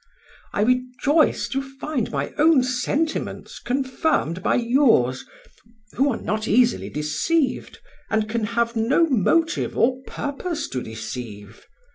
I 0.51 0.61
rejoice 0.63 1.47
to 1.49 1.61
find 1.61 2.09
my 2.11 2.33
own 2.39 2.63
sentiments 2.63 3.59
confirmed 3.59 4.41
by 4.41 4.55
yours, 4.55 5.25
who 5.93 6.11
are 6.11 6.19
not 6.19 6.47
easily 6.47 6.89
deceived, 6.89 7.77
and 8.09 8.27
can 8.27 8.45
have 8.45 8.75
no 8.75 9.05
motive 9.05 9.77
or 9.77 10.01
purpose 10.07 10.67
to 10.69 10.81
deceive. 10.81 11.67